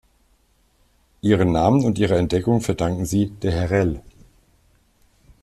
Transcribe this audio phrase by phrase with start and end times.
[1.21, 4.01] Ihren Namen und ihre Entdeckung verdanken sie d’Herelle.